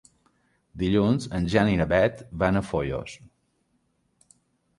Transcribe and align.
Dilluns 0.83 1.27
en 1.39 1.45
Jan 1.55 1.69
i 1.73 1.77
na 1.81 1.87
Beth 1.91 2.25
van 2.45 2.59
a 2.59 2.65
Foios. 2.71 3.15